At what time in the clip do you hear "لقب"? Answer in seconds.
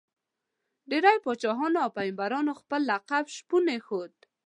2.91-3.25